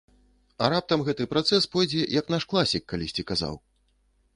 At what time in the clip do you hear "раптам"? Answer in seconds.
0.73-1.03